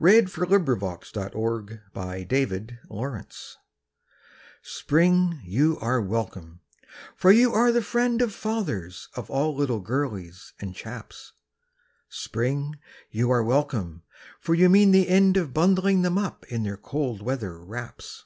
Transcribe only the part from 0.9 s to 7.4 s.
TO SPRING Spring, you are welcome, for